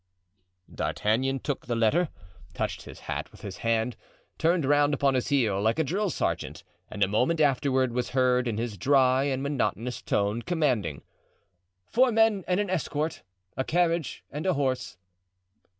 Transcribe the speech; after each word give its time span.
D'Artagnan 0.73 1.37
took 1.41 1.67
the 1.67 1.75
letter, 1.75 2.09
touched 2.55 2.85
his 2.85 3.01
hat 3.01 3.31
with 3.31 3.41
his 3.41 3.57
hand, 3.57 3.95
turned 4.39 4.65
round 4.65 4.95
upon 4.95 5.13
his 5.13 5.27
heel 5.27 5.61
like 5.61 5.77
a 5.77 5.83
drill 5.83 6.09
sergeant, 6.09 6.63
and 6.89 7.03
a 7.03 7.07
moment 7.07 7.39
afterward 7.39 7.93
was 7.93 8.09
heard, 8.09 8.47
in 8.47 8.57
his 8.57 8.79
dry 8.79 9.25
and 9.25 9.43
monotonous 9.43 10.01
tone, 10.01 10.41
commanding 10.41 11.03
"Four 11.85 12.11
men 12.11 12.43
and 12.47 12.59
an 12.59 12.71
escort, 12.71 13.21
a 13.55 13.63
carriage 13.63 14.23
and 14.31 14.47
a 14.47 14.55
horse." 14.55 14.97